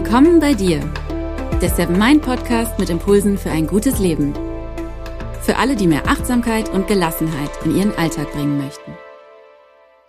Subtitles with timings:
[0.00, 0.78] Willkommen bei dir,
[1.60, 4.32] der Seven Mind Podcast mit Impulsen für ein gutes Leben.
[5.42, 8.92] Für alle, die mehr Achtsamkeit und Gelassenheit in ihren Alltag bringen möchten.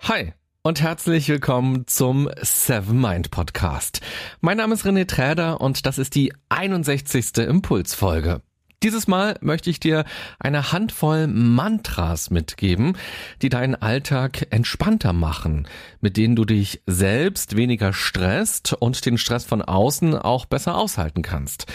[0.01, 4.01] Hi und herzlich willkommen zum Seven Mind Podcast.
[4.41, 7.39] Mein Name ist René Träder und das ist die 61.
[7.39, 8.43] Impulsfolge.
[8.82, 10.06] Dieses Mal möchte ich dir
[10.39, 12.93] eine Handvoll Mantras mitgeben,
[13.42, 15.68] die deinen Alltag entspannter machen,
[16.00, 21.23] mit denen du dich selbst weniger stresst und den Stress von außen auch besser aushalten
[21.23, 21.65] kannst.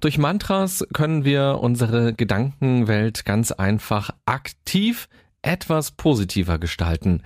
[0.00, 5.08] Durch Mantras können wir unsere Gedankenwelt ganz einfach aktiv
[5.44, 7.22] etwas positiver gestalten.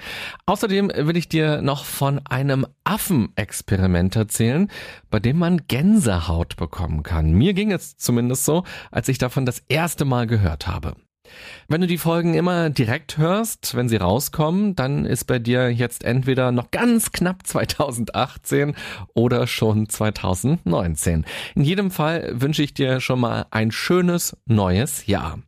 [0.46, 4.68] Außerdem will ich dir noch von einem Affenexperiment erzählen,
[5.10, 7.32] bei dem man Gänsehaut bekommen kann.
[7.32, 10.94] Mir ging es zumindest so, als ich davon das erste Mal gehört habe.
[11.68, 16.04] Wenn du die Folgen immer direkt hörst, wenn sie rauskommen, dann ist bei dir jetzt
[16.04, 18.74] entweder noch ganz knapp 2018
[19.14, 21.26] oder schon 2019.
[21.54, 25.38] In jedem Fall wünsche ich dir schon mal ein schönes neues Jahr.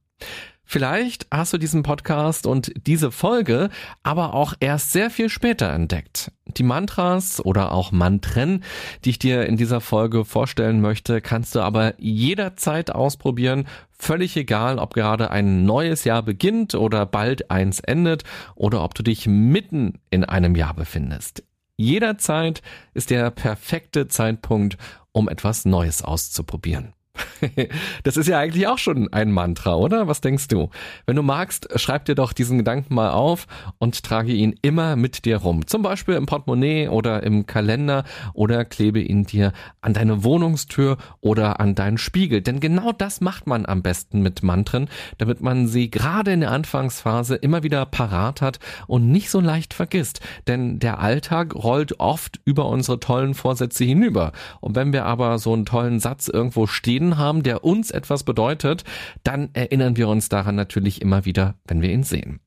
[0.72, 3.70] Vielleicht hast du diesen Podcast und diese Folge
[4.04, 6.30] aber auch erst sehr viel später entdeckt.
[6.46, 8.62] Die Mantras oder auch Mantren,
[9.04, 13.66] die ich dir in dieser Folge vorstellen möchte, kannst du aber jederzeit ausprobieren.
[13.90, 18.22] Völlig egal, ob gerade ein neues Jahr beginnt oder bald eins endet
[18.54, 21.42] oder ob du dich mitten in einem Jahr befindest.
[21.78, 22.62] Jederzeit
[22.94, 24.78] ist der perfekte Zeitpunkt,
[25.10, 26.94] um etwas Neues auszuprobieren.
[28.02, 30.08] Das ist ja eigentlich auch schon ein Mantra, oder?
[30.08, 30.70] Was denkst du?
[31.06, 33.46] Wenn du magst, schreib dir doch diesen Gedanken mal auf
[33.78, 35.66] und trage ihn immer mit dir rum.
[35.66, 38.04] Zum Beispiel im Portemonnaie oder im Kalender
[38.34, 42.40] oder klebe ihn dir an deine Wohnungstür oder an deinen Spiegel.
[42.42, 46.50] Denn genau das macht man am besten mit Mantren, damit man sie gerade in der
[46.50, 50.20] Anfangsphase immer wieder parat hat und nicht so leicht vergisst.
[50.46, 54.32] Denn der Alltag rollt oft über unsere tollen Vorsätze hinüber.
[54.60, 58.24] Und wenn wir aber so einen tollen Satz irgendwo stehen gefunden haben, der uns etwas
[58.24, 58.84] bedeutet,
[59.24, 62.40] dann erinnern wir uns daran natürlich immer wieder, wenn wir ihn sehen.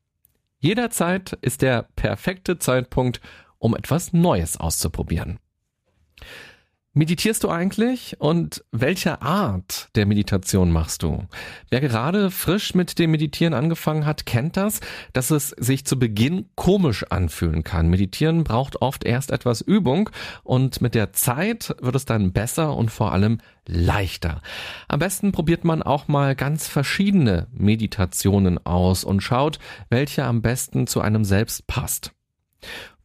[0.59, 3.19] Jederzeit ist der perfekte Zeitpunkt,
[3.59, 5.39] um etwas Neues auszuprobieren.
[6.95, 11.25] Meditierst du eigentlich und welche Art der Meditation machst du?
[11.71, 14.79] Wer gerade frisch mit dem Meditieren angefangen hat, kennt das,
[15.11, 17.89] dass es sich zu Beginn komisch anfühlen kann.
[17.89, 20.11] Meditieren braucht oft erst etwas Übung
[20.43, 24.43] und mit der Zeit wird es dann besser und vor allem leichter.
[24.87, 29.57] Am besten probiert man auch mal ganz verschiedene Meditationen aus und schaut,
[29.89, 32.11] welche am besten zu einem selbst passt.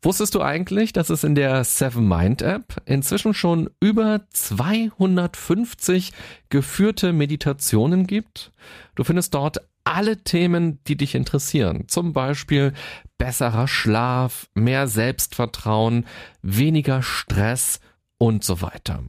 [0.01, 6.13] Wusstest du eigentlich, dass es in der Seven Mind App inzwischen schon über 250
[6.51, 8.53] geführte Meditationen gibt?
[8.95, 11.89] Du findest dort alle Themen, die dich interessieren.
[11.89, 12.75] Zum Beispiel
[13.17, 16.07] besserer Schlaf, mehr Selbstvertrauen,
[16.43, 17.81] weniger Stress
[18.19, 19.03] und so weiter.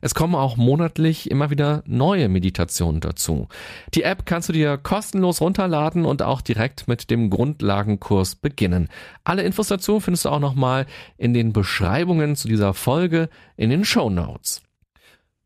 [0.00, 3.48] Es kommen auch monatlich immer wieder neue Meditationen dazu.
[3.94, 8.88] Die App kannst du dir kostenlos runterladen und auch direkt mit dem Grundlagenkurs beginnen.
[9.24, 13.84] Alle Infos dazu findest du auch nochmal in den Beschreibungen zu dieser Folge in den
[13.84, 14.62] Show Notes.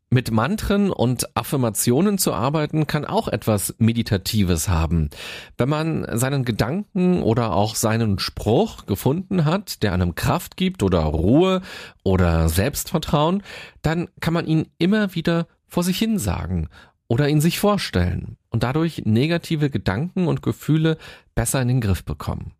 [0.09, 5.09] Mit Mantren und Affirmationen zu arbeiten kann auch etwas Meditatives haben.
[5.57, 11.01] Wenn man seinen Gedanken oder auch seinen Spruch gefunden hat, der einem Kraft gibt oder
[11.01, 11.61] Ruhe
[12.03, 13.43] oder Selbstvertrauen,
[13.81, 16.69] dann kann man ihn immer wieder vor sich hin sagen
[17.09, 20.97] oder ihn sich vorstellen und dadurch negative Gedanken und Gefühle
[21.35, 22.53] besser in den Griff bekommen.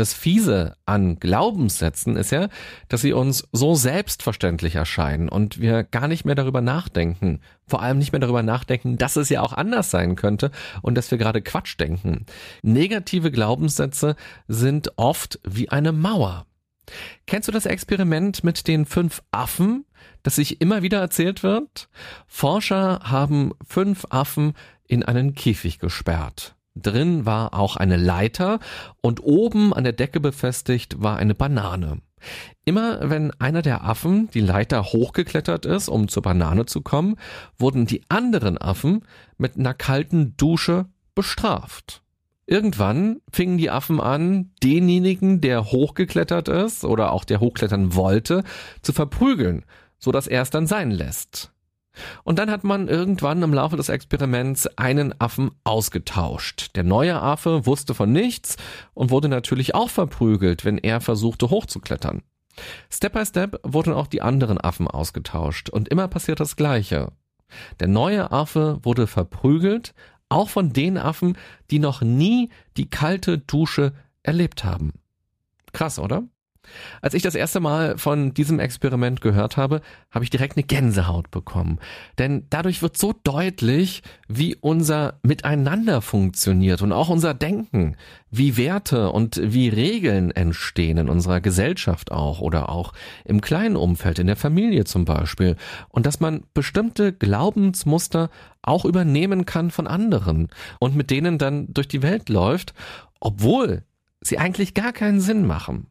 [0.00, 2.48] Das Fiese an Glaubenssätzen ist ja,
[2.88, 7.40] dass sie uns so selbstverständlich erscheinen und wir gar nicht mehr darüber nachdenken.
[7.66, 11.10] Vor allem nicht mehr darüber nachdenken, dass es ja auch anders sein könnte und dass
[11.10, 12.24] wir gerade Quatsch denken.
[12.62, 14.16] Negative Glaubenssätze
[14.48, 16.46] sind oft wie eine Mauer.
[17.26, 19.84] Kennst du das Experiment mit den fünf Affen,
[20.22, 21.90] das sich immer wieder erzählt wird?
[22.26, 24.54] Forscher haben fünf Affen
[24.88, 26.56] in einen Käfig gesperrt.
[26.76, 28.60] Drin war auch eine Leiter
[29.00, 32.00] und oben an der Decke befestigt war eine Banane.
[32.64, 37.16] Immer wenn einer der Affen die Leiter hochgeklettert ist, um zur Banane zu kommen,
[37.58, 39.04] wurden die anderen Affen
[39.38, 42.02] mit einer kalten Dusche bestraft.
[42.46, 48.42] Irgendwann fingen die Affen an, denjenigen, der hochgeklettert ist oder auch der hochklettern wollte,
[48.82, 49.64] zu verprügeln,
[49.98, 51.49] so dass er es dann sein lässt.
[52.24, 56.76] Und dann hat man irgendwann im Laufe des Experiments einen Affen ausgetauscht.
[56.76, 58.56] Der neue Affe wusste von nichts
[58.94, 62.22] und wurde natürlich auch verprügelt, wenn er versuchte hochzuklettern.
[62.90, 67.12] Step by Step wurden auch die anderen Affen ausgetauscht und immer passiert das Gleiche.
[67.80, 69.94] Der neue Affe wurde verprügelt,
[70.28, 71.36] auch von den Affen,
[71.70, 74.92] die noch nie die kalte Dusche erlebt haben.
[75.72, 76.24] Krass, oder?
[77.00, 79.80] Als ich das erste Mal von diesem Experiment gehört habe,
[80.10, 81.78] habe ich direkt eine Gänsehaut bekommen.
[82.18, 87.96] Denn dadurch wird so deutlich, wie unser Miteinander funktioniert und auch unser Denken,
[88.30, 92.92] wie Werte und wie Regeln entstehen in unserer Gesellschaft auch oder auch
[93.24, 95.56] im kleinen Umfeld, in der Familie zum Beispiel.
[95.88, 98.30] Und dass man bestimmte Glaubensmuster
[98.62, 100.48] auch übernehmen kann von anderen
[100.78, 102.74] und mit denen dann durch die Welt läuft,
[103.18, 103.84] obwohl
[104.20, 105.89] sie eigentlich gar keinen Sinn machen.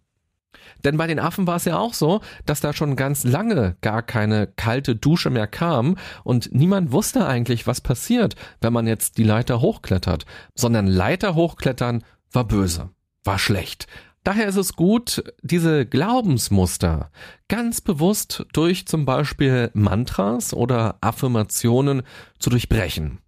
[0.84, 4.02] Denn bei den Affen war es ja auch so, dass da schon ganz lange gar
[4.02, 9.24] keine kalte Dusche mehr kam und niemand wusste eigentlich, was passiert, wenn man jetzt die
[9.24, 10.26] Leiter hochklettert,
[10.56, 12.90] sondern Leiter hochklettern war böse,
[13.24, 13.88] war schlecht.
[14.24, 17.10] Daher ist es gut, diese Glaubensmuster
[17.48, 22.04] ganz bewusst durch zum Beispiel Mantras oder Affirmationen
[22.38, 23.20] zu durchbrechen.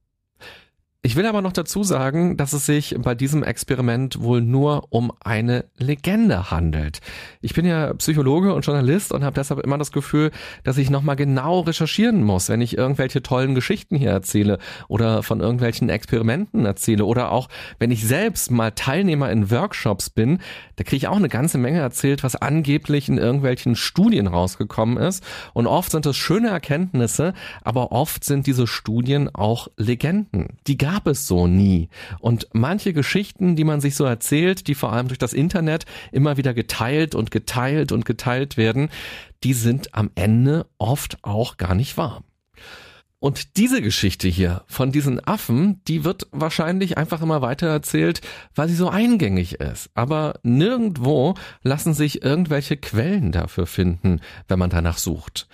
[1.03, 5.11] Ich will aber noch dazu sagen, dass es sich bei diesem Experiment wohl nur um
[5.23, 6.99] eine Legende handelt.
[7.41, 10.29] Ich bin ja Psychologe und Journalist und habe deshalb immer das Gefühl,
[10.63, 14.59] dass ich nochmal genau recherchieren muss, wenn ich irgendwelche tollen Geschichten hier erzähle
[14.89, 17.49] oder von irgendwelchen Experimenten erzähle oder auch
[17.79, 20.37] wenn ich selbst mal Teilnehmer in Workshops bin,
[20.75, 25.23] da kriege ich auch eine ganze Menge erzählt, was angeblich in irgendwelchen Studien rausgekommen ist.
[25.53, 27.33] Und oft sind es schöne Erkenntnisse,
[27.63, 30.57] aber oft sind diese Studien auch Legenden.
[30.67, 31.89] Die gab es so nie.
[32.19, 36.35] Und manche Geschichten, die man sich so erzählt, die vor allem durch das Internet immer
[36.37, 38.89] wieder geteilt und geteilt und geteilt werden,
[39.43, 42.23] die sind am Ende oft auch gar nicht wahr.
[43.19, 48.21] Und diese Geschichte hier von diesen Affen, die wird wahrscheinlich einfach immer weiter erzählt,
[48.55, 49.91] weil sie so eingängig ist.
[49.93, 55.47] Aber nirgendwo lassen sich irgendwelche Quellen dafür finden, wenn man danach sucht.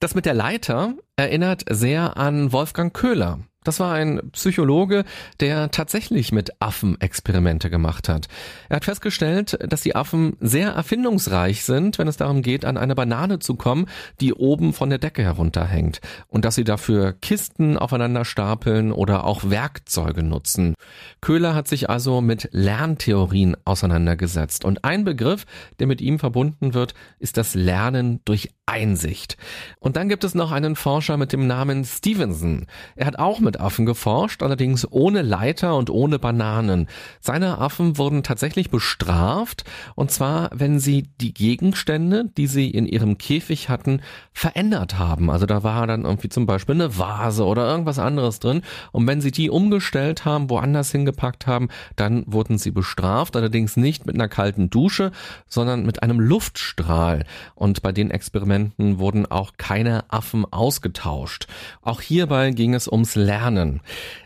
[0.00, 3.38] Das mit der Leiter erinnert sehr an Wolfgang Köhler.
[3.64, 5.04] Das war ein Psychologe,
[5.40, 8.28] der tatsächlich mit Affen Experimente gemacht hat.
[8.68, 12.94] Er hat festgestellt, dass die Affen sehr erfindungsreich sind, wenn es darum geht, an eine
[12.94, 13.86] Banane zu kommen,
[14.20, 16.00] die oben von der Decke herunterhängt.
[16.28, 20.74] Und dass sie dafür Kisten aufeinander stapeln oder auch Werkzeuge nutzen.
[21.20, 24.64] Köhler hat sich also mit Lerntheorien auseinandergesetzt.
[24.64, 25.46] Und ein Begriff,
[25.78, 29.36] der mit ihm verbunden wird, ist das Lernen durch Einsicht.
[29.80, 32.66] Und dann gibt es noch einen Forscher mit dem Namen Stevenson.
[32.96, 36.88] Er hat auch mit Affen geforscht, allerdings ohne Leiter und ohne Bananen.
[37.20, 39.64] Seine Affen wurden tatsächlich bestraft,
[39.94, 44.00] und zwar, wenn sie die Gegenstände, die sie in ihrem Käfig hatten,
[44.32, 45.28] verändert haben.
[45.28, 48.62] Also da war dann irgendwie zum Beispiel eine Vase oder irgendwas anderes drin.
[48.90, 54.06] Und wenn sie die umgestellt haben, woanders hingepackt haben, dann wurden sie bestraft, allerdings nicht
[54.06, 55.12] mit einer kalten Dusche,
[55.46, 57.26] sondern mit einem Luftstrahl.
[57.54, 61.46] Und bei den Experimenten Experimenten wurden auch keine Affen ausgetauscht.
[61.82, 63.80] Auch hierbei ging es ums Lernen.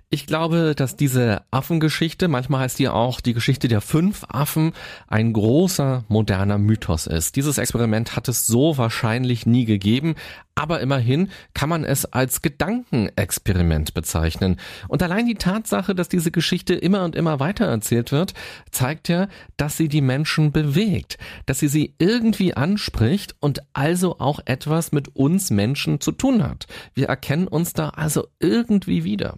[0.09, 4.73] Ich glaube, dass diese Affengeschichte, manchmal heißt die auch die Geschichte der fünf Affen,
[5.09, 7.35] ein großer moderner Mythos ist.
[7.35, 10.15] Dieses Experiment hat es so wahrscheinlich nie gegeben,
[10.55, 14.61] aber immerhin kann man es als Gedankenexperiment bezeichnen.
[14.87, 18.33] Und allein die Tatsache, dass diese Geschichte immer und immer weiter erzählt wird,
[18.71, 19.27] zeigt ja,
[19.57, 25.17] dass sie die Menschen bewegt, dass sie sie irgendwie anspricht und also auch etwas mit
[25.17, 26.69] uns Menschen zu tun hat.
[26.95, 29.37] Wir erkennen uns da also irgendwie wieder.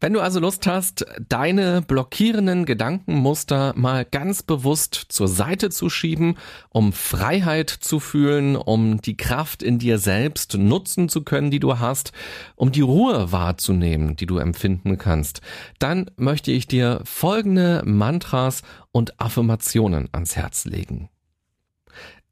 [0.00, 6.36] Wenn du also Lust hast, deine blockierenden Gedankenmuster mal ganz bewusst zur Seite zu schieben,
[6.68, 11.78] um Freiheit zu fühlen, um die Kraft in dir selbst nutzen zu können, die du
[11.78, 12.12] hast,
[12.56, 15.40] um die Ruhe wahrzunehmen, die du empfinden kannst,
[15.78, 21.08] dann möchte ich dir folgende Mantras und Affirmationen ans Herz legen.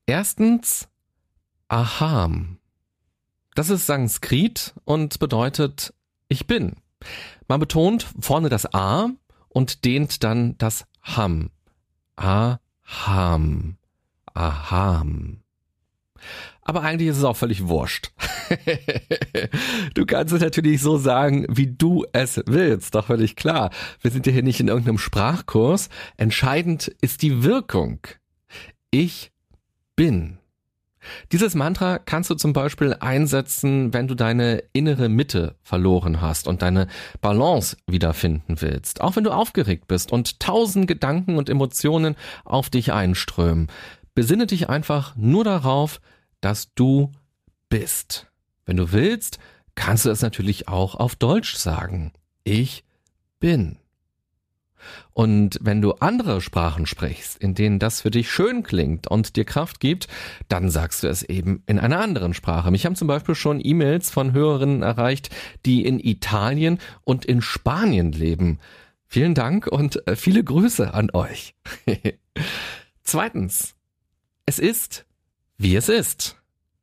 [0.04, 0.88] Erstens,
[1.72, 2.58] Aham.
[3.54, 5.94] Das ist Sanskrit und bedeutet
[6.28, 6.76] ich bin.
[7.48, 9.10] Man betont vorne das A
[9.48, 11.50] und dehnt dann das Ham.
[12.16, 13.76] Aham.
[14.34, 15.42] Aham.
[16.62, 18.12] Aber eigentlich ist es auch völlig wurscht.
[19.94, 23.70] du kannst es natürlich so sagen, wie du es willst, doch völlig klar.
[24.00, 25.88] Wir sind ja hier nicht in irgendeinem Sprachkurs.
[26.16, 27.98] Entscheidend ist die Wirkung.
[28.90, 29.32] Ich
[29.96, 30.38] bin.
[31.30, 36.62] Dieses Mantra kannst du zum Beispiel einsetzen, wenn du deine innere Mitte verloren hast und
[36.62, 36.88] deine
[37.20, 39.00] Balance wiederfinden willst.
[39.00, 43.68] Auch wenn du aufgeregt bist und tausend Gedanken und Emotionen auf dich einströmen.
[44.14, 46.00] Besinne dich einfach nur darauf,
[46.40, 47.12] dass du
[47.68, 48.26] bist.
[48.66, 49.38] Wenn du willst,
[49.74, 52.12] kannst du es natürlich auch auf Deutsch sagen.
[52.44, 52.84] Ich
[53.40, 53.78] bin.
[55.12, 59.44] Und wenn du andere Sprachen sprichst, in denen das für dich schön klingt und dir
[59.44, 60.08] Kraft gibt,
[60.48, 62.70] dann sagst du es eben in einer anderen Sprache.
[62.70, 65.30] Mich haben zum Beispiel schon E-Mails von Hörerinnen erreicht,
[65.66, 68.58] die in Italien und in Spanien leben.
[69.06, 71.54] Vielen Dank und äh, viele Grüße an euch.
[73.02, 73.74] Zweitens,
[74.46, 75.06] Es ist,
[75.58, 76.41] wie es ist.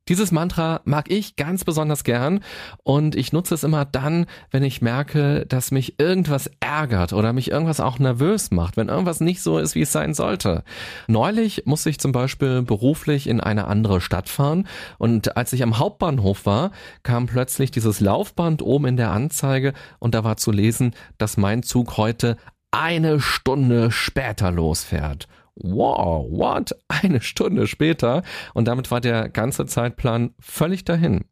[0.10, 2.40] Dieses Mantra mag ich ganz besonders gern
[2.82, 7.52] und ich nutze es immer dann, wenn ich merke, dass mich irgendwas ärgert oder mich
[7.52, 10.64] irgendwas auch nervös macht, wenn irgendwas nicht so ist, wie es sein sollte.
[11.08, 15.78] Neulich musste ich zum Beispiel beruflich in eine andere Stadt fahren und als ich am
[15.78, 16.72] Hauptbahnhof war,
[17.04, 21.62] kam plötzlich dieses Laufband oben in der Anzeige und da war zu lesen, dass mein
[21.62, 22.36] Zug heute
[22.72, 26.76] eine Stunde später losfährt wow, what?
[26.88, 31.26] Eine Stunde später und damit war der ganze Zeitplan völlig dahin.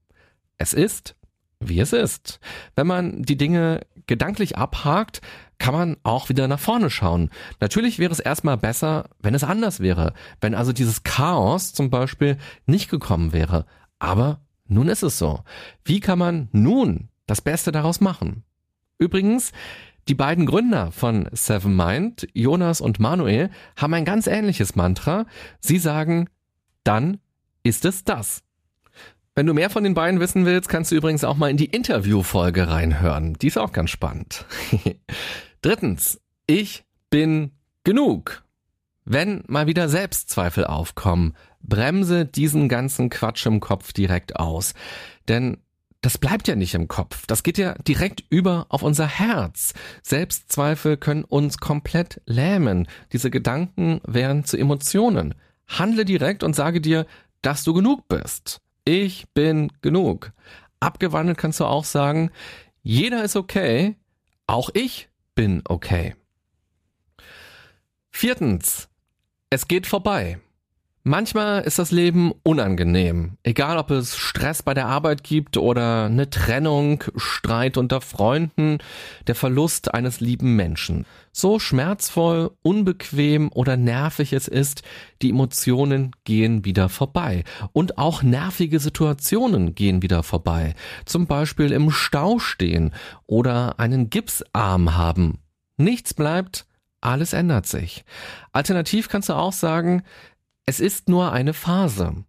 [0.57, 1.15] Es ist,
[1.59, 2.39] wie es ist.
[2.75, 5.21] Wenn man die Dinge gedanklich abhakt,
[5.59, 7.29] kann man auch wieder nach vorne schauen.
[7.59, 12.37] Natürlich wäre es erstmal besser, wenn es anders wäre, wenn also dieses Chaos zum Beispiel
[12.65, 13.65] nicht gekommen wäre.
[13.99, 15.43] Aber nun ist es so.
[15.83, 18.43] Wie kann man nun das Beste daraus machen?
[18.99, 19.51] Übrigens,
[20.07, 25.25] die beiden Gründer von Seven Mind, Jonas und Manuel, haben ein ganz ähnliches Mantra.
[25.59, 26.29] Sie sagen,
[26.83, 27.19] dann
[27.63, 28.43] ist es das.
[29.35, 31.65] Wenn du mehr von den beiden wissen willst, kannst du übrigens auch mal in die
[31.65, 33.35] Interviewfolge reinhören.
[33.35, 34.45] Die ist auch ganz spannend.
[35.61, 37.51] Drittens, ich bin
[37.83, 38.43] genug.
[39.05, 44.73] Wenn mal wieder Selbstzweifel aufkommen, bremse diesen ganzen Quatsch im Kopf direkt aus.
[45.27, 45.57] Denn
[46.07, 47.27] das bleibt ja nicht im Kopf.
[47.27, 49.73] Das geht ja direkt über auf unser Herz.
[50.03, 52.87] Selbstzweifel können uns komplett lähmen.
[53.11, 55.35] Diese Gedanken werden zu Emotionen.
[55.67, 57.05] Handle direkt und sage dir,
[57.41, 58.61] dass du genug bist.
[58.85, 60.31] Ich bin genug.
[60.79, 62.31] Abgewandelt kannst du auch sagen,
[62.83, 63.97] jeder ist okay,
[64.45, 66.15] auch ich bin okay.
[68.11, 68.87] Viertens,
[69.49, 70.39] es geht vorbei.
[71.07, 73.37] Manchmal ist das Leben unangenehm.
[73.43, 78.79] Egal ob es Stress bei der Arbeit gibt oder eine Trennung, Streit unter Freunden,
[79.25, 81.05] der Verlust eines lieben Menschen.
[81.31, 84.83] So schmerzvoll, unbequem oder nervig es ist,
[85.21, 87.45] die Emotionen gehen wieder vorbei.
[87.71, 90.75] Und auch nervige Situationen gehen wieder vorbei.
[91.05, 92.93] Zum Beispiel im Stau stehen
[93.27, 95.39] oder einen Gipsarm haben.
[95.77, 96.65] Nichts bleibt,
[96.99, 98.03] alles ändert sich.
[98.51, 100.03] Alternativ kannst du auch sagen,
[100.67, 102.25] es ist nur eine Phase.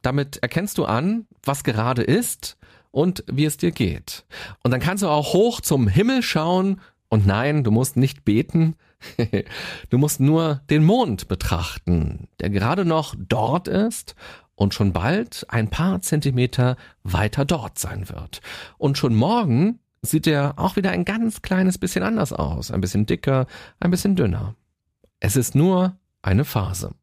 [0.00, 2.56] Damit erkennst du an, was gerade ist
[2.92, 4.24] und wie es dir geht.
[4.62, 8.76] Und dann kannst du auch hoch zum Himmel schauen und nein, du musst nicht beten.
[9.90, 14.14] du musst nur den Mond betrachten, der gerade noch dort ist
[14.54, 18.40] und schon bald ein paar Zentimeter weiter dort sein wird.
[18.78, 23.06] Und schon morgen sieht er auch wieder ein ganz kleines bisschen anders aus, ein bisschen
[23.06, 23.46] dicker,
[23.80, 24.54] ein bisschen dünner.
[25.18, 26.94] Es ist nur eine Phase.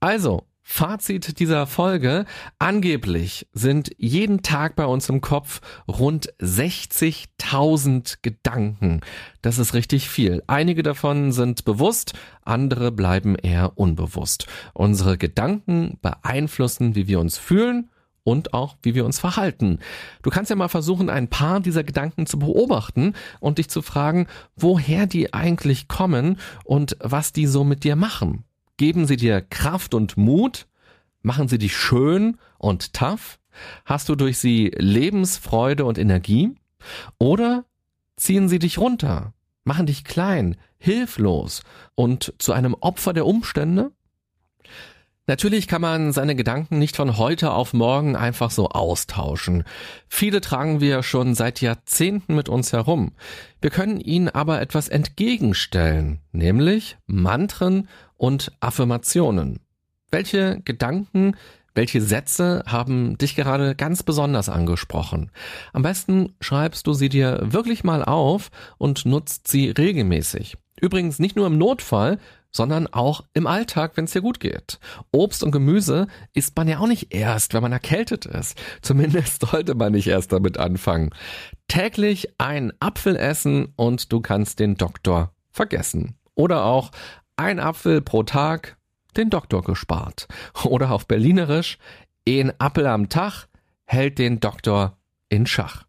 [0.00, 2.24] Also, Fazit dieser Folge.
[2.58, 9.02] Angeblich sind jeden Tag bei uns im Kopf rund 60.000 Gedanken.
[9.42, 10.42] Das ist richtig viel.
[10.46, 14.46] Einige davon sind bewusst, andere bleiben eher unbewusst.
[14.72, 17.90] Unsere Gedanken beeinflussen, wie wir uns fühlen
[18.24, 19.80] und auch wie wir uns verhalten.
[20.22, 24.28] Du kannst ja mal versuchen, ein paar dieser Gedanken zu beobachten und dich zu fragen,
[24.56, 28.44] woher die eigentlich kommen und was die so mit dir machen.
[28.76, 30.66] Geben sie dir Kraft und Mut?
[31.22, 33.38] Machen sie dich schön und tough?
[33.84, 36.54] Hast du durch sie Lebensfreude und Energie?
[37.18, 37.64] Oder
[38.16, 39.32] ziehen sie dich runter,
[39.64, 41.62] machen dich klein, hilflos
[41.94, 43.92] und zu einem Opfer der Umstände?
[45.26, 49.64] Natürlich kann man seine Gedanken nicht von heute auf morgen einfach so austauschen.
[50.06, 53.12] Viele tragen wir schon seit Jahrzehnten mit uns herum.
[53.62, 57.88] Wir können ihnen aber etwas entgegenstellen, nämlich Mantren
[58.24, 59.60] und Affirmationen.
[60.10, 61.36] Welche Gedanken,
[61.74, 65.30] welche Sätze haben dich gerade ganz besonders angesprochen?
[65.74, 70.56] Am besten schreibst du sie dir wirklich mal auf und nutzt sie regelmäßig.
[70.80, 72.18] Übrigens nicht nur im Notfall,
[72.50, 74.78] sondern auch im Alltag, wenn es dir gut geht.
[75.12, 78.58] Obst und Gemüse isst man ja auch nicht erst, wenn man erkältet ist.
[78.80, 81.10] Zumindest sollte man nicht erst damit anfangen.
[81.68, 86.16] Täglich ein Apfel essen und du kannst den Doktor vergessen.
[86.34, 86.90] Oder auch
[87.36, 88.76] ein Apfel pro Tag,
[89.16, 90.28] den Doktor gespart.
[90.64, 91.78] Oder auf Berlinerisch,
[92.28, 93.48] ein Apfel am Tag
[93.84, 94.96] hält den Doktor
[95.28, 95.84] in Schach.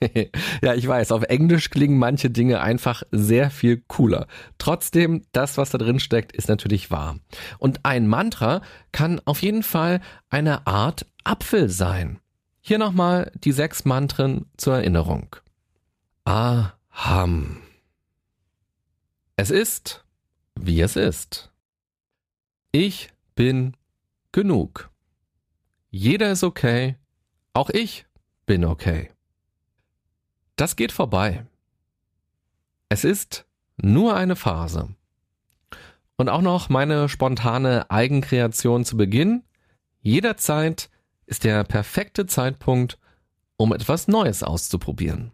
[0.62, 4.26] ja, ich weiß, auf Englisch klingen manche Dinge einfach sehr viel cooler.
[4.58, 7.18] Trotzdem, das, was da drin steckt, ist natürlich wahr.
[7.58, 12.20] Und ein Mantra kann auf jeden Fall eine Art Apfel sein.
[12.60, 15.34] Hier nochmal die sechs Mantren zur Erinnerung.
[16.24, 17.58] Aham.
[19.34, 20.04] Es ist,
[20.54, 21.50] wie es ist.
[22.72, 23.76] Ich bin
[24.32, 24.90] genug.
[25.90, 26.96] Jeder ist okay,
[27.52, 28.06] auch ich
[28.46, 29.10] bin okay.
[30.56, 31.46] Das geht vorbei.
[32.88, 34.94] Es ist nur eine Phase.
[36.16, 39.42] Und auch noch meine spontane Eigenkreation zu Beginn.
[40.00, 40.90] Jederzeit
[41.26, 42.98] ist der perfekte Zeitpunkt,
[43.56, 45.32] um etwas Neues auszuprobieren.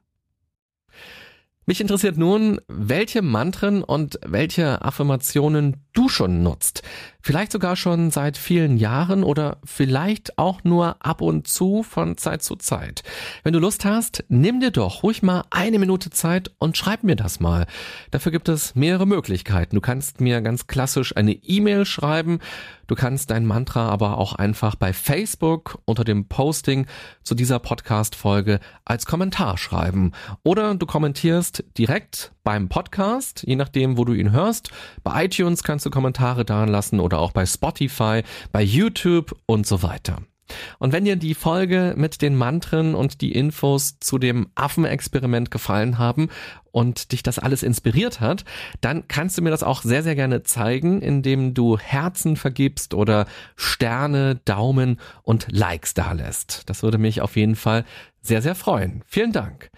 [1.68, 6.82] Mich interessiert nun, welche Mantren und welche Affirmationen du schon nutzt.
[7.20, 12.42] Vielleicht sogar schon seit vielen Jahren oder vielleicht auch nur ab und zu von Zeit
[12.42, 13.02] zu Zeit.
[13.42, 17.16] Wenn du Lust hast, nimm dir doch ruhig mal eine Minute Zeit und schreib mir
[17.16, 17.66] das mal.
[18.12, 19.74] Dafür gibt es mehrere Möglichkeiten.
[19.74, 22.38] Du kannst mir ganz klassisch eine E-Mail schreiben.
[22.86, 26.86] Du kannst dein Mantra aber auch einfach bei Facebook unter dem Posting
[27.22, 30.12] zu dieser Podcast-Folge als Kommentar schreiben.
[30.44, 34.70] Oder du kommentierst direkt beim Podcast, je nachdem, wo du ihn hörst.
[35.04, 39.82] Bei iTunes kannst du Kommentare da lassen oder auch bei Spotify, bei YouTube und so
[39.82, 40.18] weiter.
[40.78, 45.98] Und wenn dir die Folge mit den Mantren und die Infos zu dem Affenexperiment gefallen
[45.98, 46.28] haben
[46.70, 48.44] und dich das alles inspiriert hat,
[48.80, 53.26] dann kannst du mir das auch sehr, sehr gerne zeigen, indem du Herzen vergibst oder
[53.56, 56.62] Sterne, Daumen und Likes dalässt.
[56.66, 57.84] Das würde mich auf jeden Fall
[58.20, 59.02] sehr, sehr freuen.
[59.06, 59.70] Vielen Dank.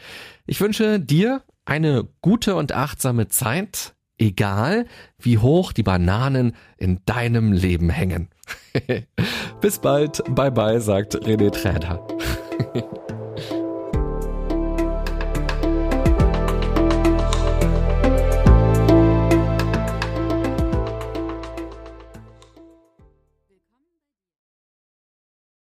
[0.47, 4.87] Ich wünsche dir eine gute und achtsame Zeit, egal
[5.19, 8.29] wie hoch die Bananen in deinem Leben hängen.
[9.61, 12.07] Bis bald, bye bye, sagt René Träder.